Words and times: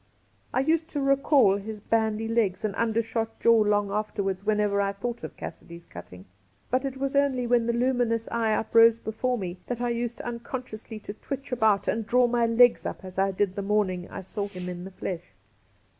I 0.51 0.61
used 0.61 0.87
to 0.87 0.99
recall 0.99 1.57
his 1.57 1.79
bandy 1.79 2.27
legs 2.27 2.65
and 2.65 2.73
undershot 2.75 3.39
jaw 3.39 3.59
long 3.61 3.91
after 3.91 4.23
wards 4.23 4.43
whenever 4.43 4.81
I 4.81 4.93
thought 4.93 5.23
of 5.23 5.37
Cassidy's 5.37 5.85
Cutting; 5.85 6.25
but 6.71 6.85
it 6.85 6.97
was 6.97 7.15
only 7.15 7.45
when 7.45 7.67
the 7.67 7.73
luminous 7.73 8.27
eye 8.29 8.53
uprose 8.55 8.97
before 8.97 9.37
me 9.37 9.59
that 9.67 9.79
I 9.79 9.89
used 9.89 10.19
unconsciously 10.21 10.97
to 11.01 11.13
twitch 11.13 11.51
about 11.51 11.87
and 11.87 12.03
draw 12.07 12.25
my 12.25 12.47
legs 12.47 12.83
up 12.83 13.05
as 13.05 13.19
I 13.19 13.29
did 13.29 13.53
the 13.55 13.61
morning 13.61 14.09
I 14.09 14.21
saw 14.21 14.47
him 14.47 14.67
in 14.69 14.85
the 14.85 14.89
flesh. 14.91 15.35